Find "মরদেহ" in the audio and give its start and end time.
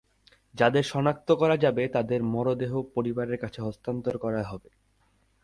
2.25-2.71